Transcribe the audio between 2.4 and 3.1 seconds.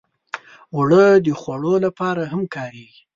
کارېږي